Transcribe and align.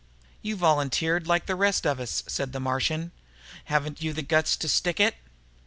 "You 0.41 0.55
volunteered, 0.55 1.27
like 1.27 1.45
the 1.45 1.55
rest 1.55 1.85
of 1.85 1.99
us," 1.99 2.23
said 2.25 2.53
the 2.53 2.59
Martian. 2.59 3.11
"Haven't 3.65 4.01
you 4.01 4.13
the 4.13 4.23
guts 4.23 4.57
to 4.57 4.67
stick 4.67 4.99
it?" 4.99 5.13